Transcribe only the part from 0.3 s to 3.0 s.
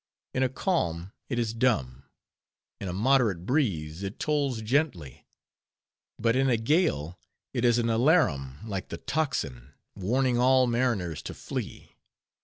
In a calm, it is dumb; in a